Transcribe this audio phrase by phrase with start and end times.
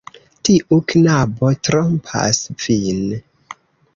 [0.47, 3.05] Tiu knabo trompas vin.